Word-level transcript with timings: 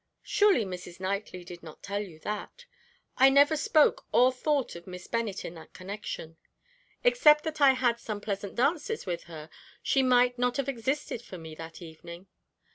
Surely 0.23 0.65
Mrs. 0.65 0.99
Knightley 0.99 1.43
did 1.43 1.61
not 1.61 1.83
tell 1.83 1.99
you 2.01 2.17
that? 2.21 2.65
I 3.17 3.29
never 3.29 3.55
spoke 3.55 4.07
or 4.11 4.31
thought 4.31 4.75
of 4.75 4.87
Miss 4.87 5.05
Bennet 5.05 5.45
in 5.45 5.53
that 5.53 5.73
connection. 5.75 6.37
Except 7.03 7.43
that 7.43 7.61
I 7.61 7.73
had 7.73 7.99
some 7.99 8.19
pleasant 8.19 8.55
dances 8.55 9.05
with 9.05 9.25
her, 9.25 9.47
she 9.83 10.01
might 10.01 10.39
not 10.39 10.57
have 10.57 10.67
existed 10.67 11.21
for 11.21 11.37
me 11.37 11.53
that 11.53 11.83
evening. 11.83 12.25